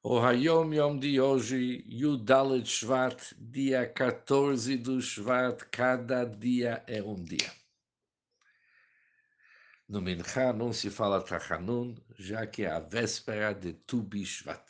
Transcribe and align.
O 0.00 0.20
Hayom 0.20 0.72
Yom 0.72 0.96
de 0.96 1.20
hoje, 1.20 1.84
Yudalet 1.88 2.64
Shvat, 2.64 3.34
dia 3.36 3.84
14 3.84 4.76
do 4.76 5.02
Shvat, 5.02 5.64
cada 5.72 6.24
dia 6.24 6.84
é 6.86 7.02
um 7.02 7.16
dia. 7.16 7.52
No 9.88 10.00
Mincha 10.00 10.52
não 10.52 10.72
se 10.72 10.88
fala 10.88 11.20
Tachanun, 11.20 11.96
já 12.16 12.46
que 12.46 12.62
é 12.62 12.70
a 12.70 12.78
véspera 12.78 13.52
de 13.52 13.72
Tu 13.72 14.00
Bishvat. 14.00 14.62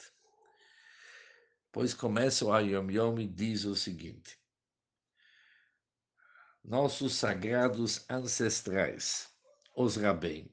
Pois 1.71 1.93
começa 1.93 2.47
o 2.47 2.53
Hayom 2.53 2.91
Yom 2.91 3.19
e 3.19 3.27
diz 3.27 3.67
o 3.67 3.77
seguinte. 3.77 4.39
Nossos 6.65 7.15
sagrados 7.17 8.09
ancestrais, 8.09 9.29
os 9.77 9.97
Rabem, 9.97 10.51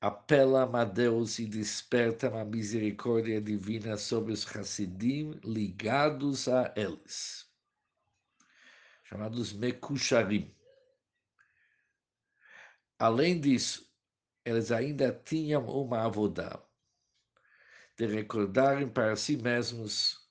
apelam 0.00 0.76
a 0.76 0.84
Deus 0.84 1.38
e 1.40 1.46
despertam 1.46 2.38
a 2.38 2.44
misericórdia 2.44 3.40
divina 3.40 3.96
sobre 3.96 4.32
os 4.32 4.46
Hassidim 4.46 5.40
ligados 5.42 6.46
a 6.46 6.72
eles, 6.76 7.50
chamados 9.02 9.52
Mekusharim. 9.52 10.54
Além 12.98 13.40
disso, 13.40 13.92
eles 14.44 14.70
ainda 14.70 15.12
tinham 15.12 15.66
uma 15.66 16.04
avodá 16.04 16.62
de 17.96 18.06
recordarem 18.06 18.88
para 18.88 19.16
si 19.16 19.36
mesmos, 19.36 20.28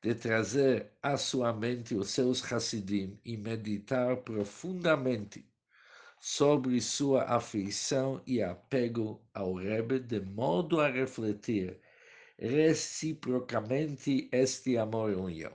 de 0.00 0.14
trazer 0.14 0.90
à 1.02 1.18
sua 1.18 1.52
mente 1.52 1.94
os 1.94 2.08
seus 2.08 2.42
Hassidim 2.50 3.20
e 3.22 3.36
meditar 3.36 4.16
profundamente 4.18 5.46
sobre 6.20 6.80
sua 6.80 7.24
afeição 7.24 8.22
e 8.26 8.42
apego 8.42 9.22
ao 9.32 9.54
Rebbe, 9.54 10.00
de 10.00 10.20
modo 10.20 10.80
a 10.80 10.88
refletir 10.88 11.80
reciprocamente 12.38 14.28
este 14.32 14.76
amor 14.76 15.12
e 15.12 15.14
união. 15.14 15.54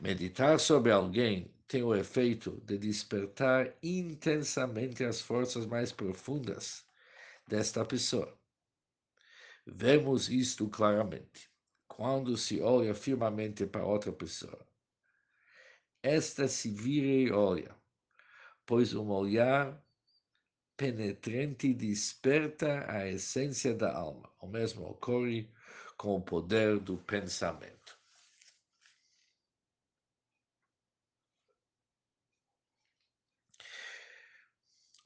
Meditar 0.00 0.58
sobre 0.60 0.92
alguém 0.92 1.52
tem 1.66 1.82
o 1.82 1.94
efeito 1.94 2.60
de 2.64 2.76
despertar 2.76 3.74
intensamente 3.82 5.04
as 5.04 5.20
forças 5.20 5.66
mais 5.66 5.92
profundas 5.92 6.84
desta 7.48 7.84
pessoa. 7.84 8.38
Vemos 9.66 10.28
isto 10.28 10.68
claramente 10.68 11.50
quando 11.88 12.36
se 12.36 12.60
olha 12.60 12.94
firmemente 12.94 13.66
para 13.66 13.86
outra 13.86 14.12
pessoa. 14.12 14.66
Esta 16.02 16.46
se 16.48 16.70
vira 16.70 17.06
e 17.06 17.32
olha 17.32 17.83
pois 18.66 18.94
um 18.94 19.10
olhar 19.10 19.82
penetrante 20.76 21.72
desperta 21.72 22.84
a 22.90 23.08
essência 23.08 23.74
da 23.74 23.94
alma. 23.94 24.30
O 24.40 24.46
mesmo 24.46 24.84
ocorre 24.86 25.48
com 25.96 26.16
o 26.16 26.22
poder 26.22 26.78
do 26.80 26.96
pensamento. 26.96 27.98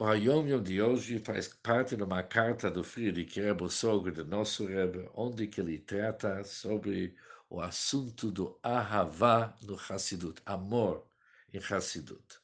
O 0.01 0.05
Hayom 0.05 0.47
Yom 0.47 0.63
de 0.63 0.81
hoje 0.81 1.19
faz 1.19 1.49
parte 1.49 1.97
de 1.97 2.03
uma 2.05 2.23
carta 2.23 2.71
do 2.71 2.85
Friedrich 2.85 3.41
Rebbe, 3.41 3.69
sogro 3.69 4.13
do 4.13 4.25
nosso 4.25 4.65
Rebbe, 4.65 5.11
onde 5.13 5.49
que 5.49 5.61
ele 5.61 5.79
trata 5.79 6.45
sobre 6.45 7.17
o 7.51 7.61
assunto 7.61 8.31
do 8.31 8.57
Ahavá 8.63 9.57
no 9.63 9.75
Hassidut, 9.75 10.41
amor 10.47 11.05
em 11.53 11.59
Hassidut 11.59 12.39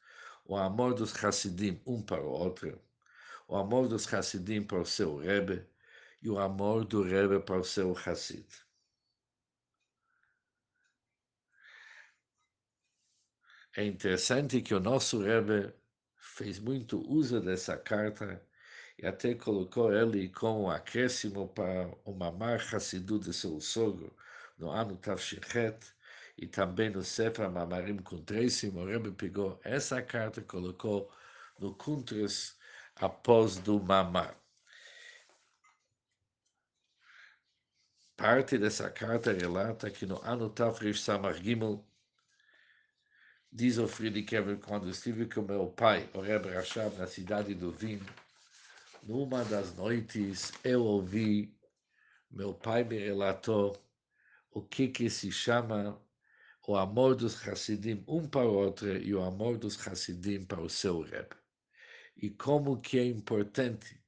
o 0.45 0.57
amor 0.57 0.95
dos 0.95 1.13
Hassidim 1.25 1.81
um 1.87 2.03
para 2.03 2.23
o 2.23 2.31
outro, 2.31 2.81
o 3.49 3.57
amor 3.57 3.89
dos 3.89 4.13
Hassidim 4.13 4.63
para 4.63 4.81
o 4.81 4.87
seu 4.87 5.17
Rebbe 5.17 5.67
e 6.23 6.29
o 6.29 6.39
amor 6.39 6.85
do 6.85 7.03
Rebbe 7.03 7.41
para 7.41 7.59
o 7.61 7.65
seu 7.65 7.97
Hassid. 7.97 8.47
É 13.77 13.85
interessante 13.85 14.63
que 14.63 14.75
o 14.75 14.81
nosso 14.81 15.21
Rebbe 15.21 15.75
fez 16.17 16.59
muito 16.59 17.01
uso 17.11 17.41
dessa 17.41 17.77
carta 17.77 18.41
e 18.99 19.07
até 19.07 19.35
colocou 19.35 19.93
ele 19.93 20.29
como 20.29 20.71
acréscimo 20.71 21.49
para 21.49 21.91
o 22.05 22.13
Mamar 22.13 22.61
Hassidu 22.75 23.19
de 23.19 23.33
seu 23.33 23.61
sogro 23.61 24.15
no 24.57 24.71
ano 24.71 24.97
Tavshichet, 24.97 25.93
e 26.37 26.47
também 26.47 26.91
no 26.91 27.03
Sefer 27.03 27.51
Mamarim 27.51 27.99
com 27.99 28.19
Treisim, 28.19 28.77
o 28.77 28.85
Rebbe 28.85 29.13
pegou 29.13 29.61
essa 29.63 30.03
carta 30.03 30.41
e 30.41 30.45
colocou 30.45 31.11
no 31.59 31.75
Kuntras 31.75 32.57
após 32.97 33.57
do 33.57 33.81
Mamar. 33.81 34.37
Parte 38.17 38.59
dessa 38.59 38.91
carta 38.91 39.33
relata 39.33 39.91
que 39.91 40.07
no 40.07 40.21
ano 40.23 40.49
Tafrish 40.49 41.01
Samar 41.03 41.35
Gimel, 41.35 41.85
diz 43.51 43.79
o 43.79 43.87
Friedrich 43.87 44.35
Ever, 44.35 44.59
quando 44.59 44.89
estive 44.89 45.27
com 45.27 45.43
meu 45.43 45.69
pai, 45.69 46.09
o 46.15 46.21
Rebbe 46.21 46.49
Rashab, 46.51 46.97
na 46.97 47.07
cidade 47.07 47.55
do 47.55 47.71
Vim, 47.71 48.01
numa 49.03 49.45
das 49.45 49.75
noites 49.75 50.53
eu 50.65 50.83
ouvi, 50.83 51.57
meu 52.31 52.55
pai 52.55 52.83
me 52.83 52.99
relatou 52.99 53.81
o 54.51 54.63
que 54.63 54.89
que 54.89 55.11
se 55.11 55.31
chama 55.31 56.01
o 56.67 56.77
amor 56.77 57.15
dos 57.15 57.47
Hassidim 57.47 58.03
um 58.09 58.27
para 58.27 58.49
o 58.49 58.55
outro 58.55 58.97
e 58.97 59.15
o 59.15 59.23
amor 59.23 59.59
dos 59.59 59.77
Hassidim 59.87 60.45
para 60.45 60.63
o 60.63 60.69
seu 60.69 61.03
Rebbe. 61.03 61.37
E 62.17 62.31
como 62.31 62.81
que 62.81 62.99
é 62.99 63.05
importante, 63.05 64.03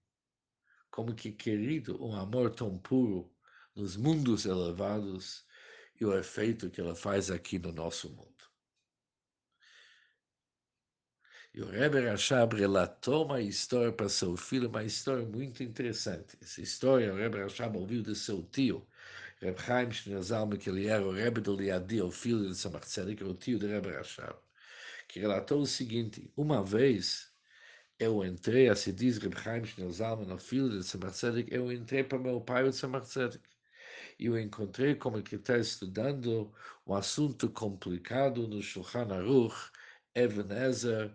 como 0.90 1.14
que 1.14 1.28
é 1.28 1.32
querido 1.32 2.02
um 2.02 2.14
amor 2.14 2.50
tão 2.54 2.78
puro 2.78 3.30
nos 3.74 3.96
mundos 3.96 4.46
elevados 4.46 5.44
e 6.00 6.04
o 6.04 6.16
efeito 6.16 6.70
que 6.70 6.80
ela 6.80 6.94
faz 6.94 7.30
aqui 7.30 7.58
no 7.58 7.72
nosso 7.72 8.08
mundo. 8.10 8.36
E 11.52 11.62
o 11.62 11.66
Rebbe 11.70 12.00
Rashab 12.00 12.54
relatou 12.54 13.24
uma 13.24 13.40
história 13.40 13.90
para 13.90 14.10
seu 14.10 14.36
filho, 14.36 14.68
uma 14.68 14.84
história 14.84 15.24
muito 15.24 15.62
interessante. 15.62 16.36
Essa 16.42 16.60
história 16.60 17.12
o 17.12 17.16
Rebbe 17.16 17.38
Rashab 17.38 17.76
ouviu 17.78 18.02
de 18.02 18.14
seu 18.14 18.42
tio, 18.42 18.86
Reb 19.40 19.58
Chaim 19.60 19.90
Shnezalma, 19.92 20.56
que 20.56 20.68
ele 20.70 20.86
era 20.86 21.06
o 21.06 21.12
Rebbe 21.12 21.40
do 21.40 21.54
Liadi, 21.54 22.00
o 22.00 22.10
filho 22.10 22.48
de 22.48 22.54
Samach 22.54 22.86
Tzedek, 22.86 23.22
o 23.24 23.34
tio 23.34 23.58
de 23.58 23.66
Rebbe 23.66 23.90
Rashab, 23.92 24.38
que 25.08 25.20
relatou 25.20 25.60
o 25.62 25.66
seguinte, 25.66 26.32
uma 26.36 26.62
vez 26.64 27.32
eu 27.98 28.24
entrei, 28.24 28.68
assim 28.68 28.94
diz 28.94 29.18
Reb 29.18 29.34
Chaim 29.38 29.64
Shnezalma, 29.64 30.34
o 30.34 30.38
filho 30.38 30.70
de 30.70 30.82
Samach 30.84 31.14
Tzedek, 31.14 31.52
eu 31.54 31.72
entrei 31.72 32.04
para 32.04 32.18
meu 32.18 32.40
pai, 32.40 32.64
o 32.64 32.72
Samach 32.72 33.06
Tzedek, 33.06 33.48
e 34.18 34.26
eu 34.26 34.38
encontrei 34.38 34.94
como 34.94 35.22
que 35.22 35.36
está 35.36 35.58
estudando 35.58 36.52
um 36.86 36.94
assunto 36.94 37.50
complicado 37.50 38.48
no 38.48 38.62
Shulchan 38.62 39.12
Aruch, 39.12 39.70
Ebenezer, 40.14 41.14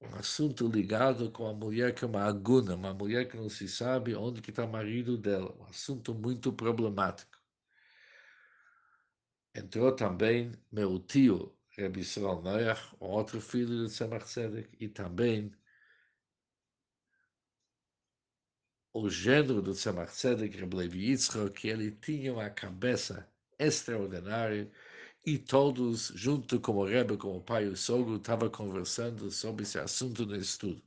um 0.00 0.14
assunto 0.16 0.68
ligado 0.68 1.30
com 1.30 1.46
a 1.46 1.52
mulher 1.52 1.94
que 1.94 2.04
é 2.04 2.08
uma 2.08 2.22
aguna, 2.24 2.74
uma 2.74 2.94
mulher 2.94 3.28
que 3.28 3.36
não 3.36 3.48
se 3.48 3.68
sabe 3.68 4.14
onde 4.14 4.42
que 4.42 4.50
está 4.50 4.64
o 4.64 4.70
marido 4.70 5.16
dela, 5.16 5.54
um 5.58 5.64
assunto 5.64 6.14
muito 6.14 6.52
problemático. 6.52 7.38
Entrou 9.54 9.94
também 9.94 10.52
meu 10.70 10.98
tio, 10.98 11.56
Rabbi 11.78 12.00
Israel 12.00 12.42
Noach, 12.42 12.94
outro 13.00 13.40
filho 13.40 13.86
de 13.86 13.92
Tzemach 13.92 14.24
Tzedek, 14.24 14.76
e 14.80 14.88
também 14.88 15.52
o 18.92 19.08
gênero 19.08 19.62
do 19.62 19.72
Tzemach 19.72 20.12
Tzedek, 20.12 20.58
Rabbi 20.58 21.10
Yitzchak, 21.10 21.50
que 21.52 21.68
ele 21.68 21.92
tinha 21.92 22.32
uma 22.32 22.50
cabeça 22.50 23.28
extraordinária, 23.58 24.70
e 25.26 25.38
todos, 25.38 26.12
junto 26.14 26.60
com 26.60 26.76
o 26.76 26.84
Rebbe, 26.84 27.16
com 27.16 27.36
o 27.36 27.42
pai 27.42 27.64
e 27.64 27.68
o 27.68 27.76
sogro, 27.76 28.16
estavam 28.16 28.50
conversando 28.50 29.30
sobre 29.30 29.62
esse 29.62 29.78
assunto 29.78 30.26
no 30.26 30.36
estudo. 30.36 30.82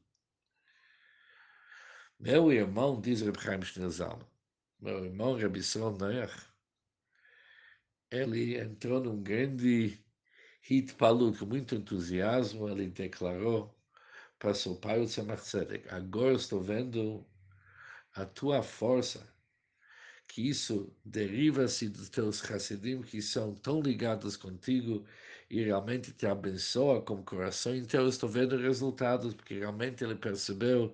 Meu 2.20 2.52
irmão, 2.52 3.00
diz 3.02 3.22
Reb 3.22 3.40
Chaim 3.40 3.62
Schnelzalman, 3.62 4.26
meu 4.80 5.06
irmão 5.06 5.36
Reb 5.36 5.58
Israel 5.58 6.30
ele 8.12 8.58
entrou 8.58 9.02
num 9.02 9.22
grande 9.22 10.00
hitpalut, 10.70 11.38
com 11.38 11.46
muito 11.46 11.76
entusiasmo, 11.76 12.70
ele 12.70 12.88
declarou 12.88 13.76
para 14.40 14.54
seu 14.54 14.76
pai, 14.76 15.02
o 15.02 15.06
Tzemach 15.06 15.42
Tzedek, 15.42 15.90
agora 15.90 16.34
estou 16.34 16.62
vendo 16.62 17.26
a 18.14 18.26
tua 18.26 18.62
força, 18.62 19.28
que 20.28 20.50
isso 20.50 20.94
deriva-se 21.06 21.90
dos 21.90 22.10
teus 22.10 22.44
Hassidim 22.44 23.02
que 23.02 23.22
são 23.22 23.56
tão 23.56 23.82
ligados 23.82 24.36
contigo 24.36 25.06
e 25.50 25.64
realmente 25.64 26.12
te 26.12 26.28
abençoa 26.28 27.02
com 27.02 27.16
o 27.16 27.24
coração 27.24 27.76
inteiro. 27.76 28.08
Estou 28.08 28.30
vendo 28.30 28.58
resultados, 28.58 29.34
porque 29.34 29.58
realmente 29.58 30.04
ele 30.04 30.16
percebeu 30.16 30.94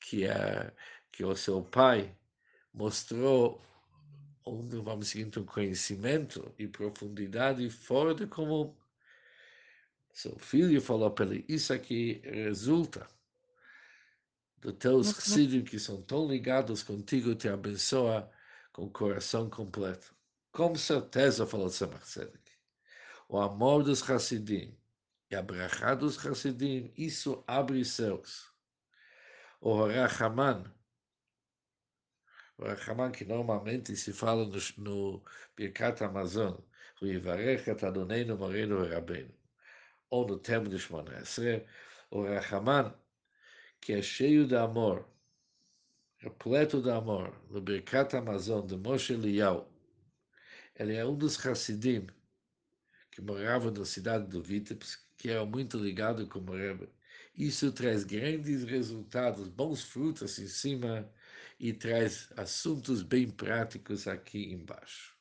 que, 0.00 0.26
a, 0.26 0.72
que 1.12 1.24
o 1.24 1.36
seu 1.36 1.62
pai 1.62 2.16
mostrou 2.72 3.60
um, 4.46 4.82
vamos 4.82 5.08
seguir, 5.08 5.38
um 5.38 5.44
conhecimento 5.44 6.52
e 6.58 6.66
profundidade 6.66 7.68
fora 7.70 8.14
de 8.14 8.26
como 8.26 8.76
seu 10.12 10.38
filho 10.38 10.80
falou 10.80 11.10
para 11.10 11.26
ele, 11.26 11.44
isso 11.48 11.72
aqui 11.72 12.20
resulta 12.24 13.06
dos 14.60 14.74
teus 14.74 15.08
Uhum. 15.08 15.12
Hassidim 15.18 15.62
que 15.62 15.78
são 15.78 16.00
tão 16.02 16.26
ligados 16.28 16.82
contigo 16.82 17.34
te 17.34 17.48
abençoa 17.48 18.30
com 18.74 18.86
o 18.86 18.90
coração 18.90 19.48
completo. 19.48 20.14
Com 20.52 20.74
certeza, 20.74 21.46
falou 21.46 21.70
Tzemach 21.70 22.04
Tzedek. 22.04 22.50
O 23.28 23.38
amor 23.38 23.84
dos 23.84 24.02
Hassidim 24.10 24.76
e 25.30 25.36
a 25.36 25.40
brachá 25.40 25.94
dos 25.94 26.18
Hassidim, 26.26 26.92
isso 26.96 27.42
abre 27.46 27.84
céus. 27.84 28.52
O 29.60 29.86
Rachaman, 29.86 30.64
o 32.58 32.64
Rachaman 32.64 33.12
que 33.12 33.24
normalmente 33.24 33.96
se 33.96 34.12
fala 34.12 34.44
no, 34.44 34.58
no 34.78 35.24
Birkat 35.56 36.02
Amazon, 36.02 36.56
o 37.00 37.06
Yivarech 37.06 37.70
et 37.70 37.84
Adonenu 37.84 38.36
Moreno 38.36 38.84
Rabbeinu, 38.88 39.32
ou 40.10 40.26
no 40.26 40.38
termo 40.38 40.68
de 40.68 40.78
Shmona 40.78 41.20
Esre, 41.20 41.64
o 42.10 42.24
Rachaman, 42.24 42.92
que 43.80 43.92
é 43.92 44.02
cheio 44.02 44.48
de 44.48 44.56
amor, 44.56 45.08
repleto 46.24 46.80
de 46.80 46.90
amor, 46.90 47.38
no 47.50 47.60
Birkat 47.60 48.16
Amazon 48.16 48.64
de 48.64 48.76
Moshe 48.78 49.12
Eliyahu, 49.12 49.68
ele 50.74 50.94
é 50.94 51.04
um 51.04 51.14
dos 51.14 51.44
Hassidim 51.44 52.06
que 53.10 53.20
morava 53.20 53.70
na 53.70 53.84
cidade 53.84 54.26
do 54.26 54.42
Vitebsk, 54.42 55.00
que 55.18 55.28
era 55.28 55.44
muito 55.44 55.76
ligado 55.76 56.26
com 56.26 56.38
o 56.40 56.56
Rebbe. 56.56 56.88
Isso 57.36 57.70
traz 57.70 58.04
grandes 58.04 58.64
resultados, 58.64 59.48
bons 59.48 59.84
frutos 59.84 60.38
em 60.38 60.48
cima 60.48 61.08
e 61.60 61.72
traz 61.74 62.32
assuntos 62.38 63.02
bem 63.02 63.30
práticos 63.30 64.08
aqui 64.08 64.50
embaixo. 64.50 65.14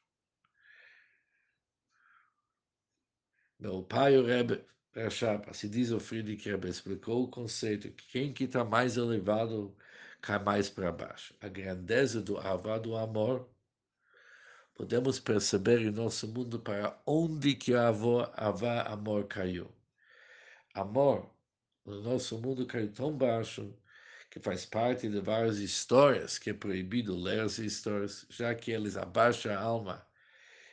Meu 3.59 3.83
pai, 3.83 4.17
o 4.17 4.25
Rebbe 4.25 4.65
Rashab, 4.95 5.49
assim 5.49 5.69
diz 5.69 5.91
o 5.91 5.99
Friedrich 5.99 6.49
Rebbe, 6.49 6.69
explicou 6.69 7.25
o 7.25 7.29
conceito 7.29 7.91
que 7.91 8.07
quem 8.07 8.33
que 8.33 8.45
está 8.45 8.63
mais 8.63 8.95
elevado 8.95 9.75
cai 10.23 10.39
mais 10.39 10.69
para 10.69 10.89
baixo. 10.91 11.35
A 11.41 11.49
grandeza 11.49 12.21
do 12.21 12.37
Avá, 12.37 12.77
do 12.77 12.95
amor, 12.95 13.49
podemos 14.73 15.19
perceber 15.19 15.81
em 15.81 15.91
nosso 15.91 16.27
mundo 16.29 16.59
para 16.61 16.97
onde 17.05 17.53
que 17.55 17.73
a 17.75 17.89
Avá, 17.89 18.83
amor 18.83 19.27
caiu. 19.27 19.69
Amor, 20.73 21.29
no 21.85 22.01
nosso 22.01 22.39
mundo 22.39 22.65
caiu 22.65 22.91
tão 22.93 23.15
baixo 23.15 23.77
que 24.31 24.39
faz 24.39 24.65
parte 24.65 25.09
de 25.09 25.19
várias 25.19 25.57
histórias 25.59 26.39
que 26.39 26.51
é 26.51 26.53
proibido 26.53 27.15
ler 27.15 27.39
essas 27.45 27.59
histórias, 27.59 28.25
já 28.29 28.55
que 28.55 28.71
eles 28.71 28.95
abaixam 28.95 29.53
a 29.53 29.59
alma 29.59 30.07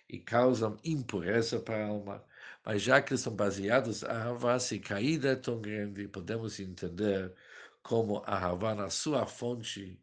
e 0.08 0.18
causam 0.18 0.78
impureza 0.84 1.58
para 1.58 1.84
a 1.84 1.88
alma. 1.88 2.24
Mas 2.64 2.82
já 2.82 3.02
que 3.02 3.16
são 3.16 3.34
baseados 3.34 4.04
a 4.04 4.28
Havá, 4.28 4.60
se 4.60 4.78
caída 4.78 5.30
é 5.30 5.36
tão 5.36 5.60
grande, 5.60 6.06
podemos 6.08 6.60
entender 6.60 7.34
como 7.82 8.22
a 8.26 8.36
Havá, 8.38 8.74
na 8.74 8.90
sua 8.90 9.26
fonte, 9.26 9.98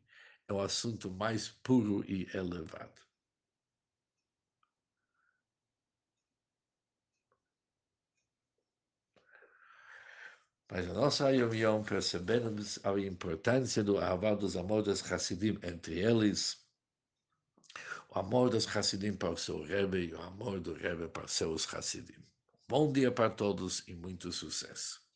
é 0.47 0.53
o 0.53 0.59
assunto 0.59 1.09
mais 1.11 1.49
puro 1.49 2.03
e 2.09 2.27
elevado. 2.33 3.01
Mas 10.69 10.89
a 10.89 10.93
nossa 10.93 11.31
Yom 11.31 11.53
Yom 11.53 11.83
percebemos 11.83 12.77
a 12.85 12.91
importância 12.99 13.83
do 13.83 13.97
Ahavá 13.97 14.35
dos 14.35 14.57
amores 14.57 15.01
Hassidim, 15.11 15.57
entre 15.63 15.99
eles 15.99 16.67
o 18.09 18.19
amor 18.19 18.49
dos 18.49 18.67
Hassidim 18.75 19.13
para 19.13 19.31
o 19.31 19.37
seu 19.37 19.63
Rebbe 19.63 20.07
e 20.07 20.13
o 20.13 20.21
amor 20.21 20.59
do 20.59 20.73
Rebbe 20.73 21.07
para 21.07 21.27
seus 21.27 21.73
Hassidim. 21.73 22.21
Bom 22.67 22.91
dia 22.91 23.11
para 23.11 23.29
todos 23.29 23.87
e 23.87 23.93
muito 23.93 24.31
sucesso. 24.31 25.06